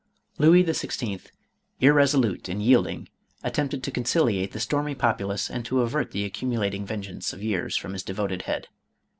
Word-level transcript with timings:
Louis 0.39 0.63
XVI., 0.63 1.21
irresolute 1.79 2.49
and 2.49 2.59
yielding, 2.63 3.07
attempted 3.43 3.83
to 3.83 3.91
conciliate 3.91 4.51
the 4.51 4.59
stormy 4.59 4.95
populace 4.95 5.47
and 5.47 5.63
to 5.65 5.81
avert 5.81 6.09
the 6.09 6.27
accumu 6.27 6.57
lating 6.57 6.85
vengeance 6.87 7.33
of 7.33 7.43
years 7.43 7.77
from 7.77 7.93
his 7.93 8.01
devoted 8.01 8.41
head. 8.41 8.67